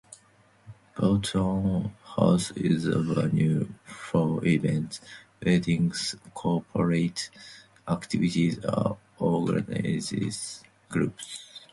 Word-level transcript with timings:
Boughton 0.97 1.93
House 2.15 2.49
is 2.55 2.87
a 2.87 2.97
venue 3.03 3.67
for 3.85 4.43
events, 4.43 4.99
weddings, 5.45 6.15
corporate 6.33 7.29
activities 7.87 8.57
and 8.63 8.95
organised 9.19 10.63
groups. 10.89 11.61